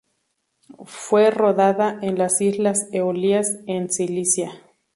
[0.85, 4.51] Fue rodada en las Islas Eolias en Sicilia.